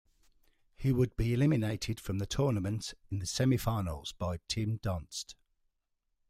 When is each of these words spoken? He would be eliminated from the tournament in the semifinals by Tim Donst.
He 0.77 0.91
would 0.91 1.15
be 1.15 1.31
eliminated 1.31 1.99
from 1.99 2.17
the 2.17 2.25
tournament 2.25 2.95
in 3.11 3.19
the 3.19 3.27
semifinals 3.27 4.17
by 4.17 4.39
Tim 4.47 4.79
Donst. 4.79 5.35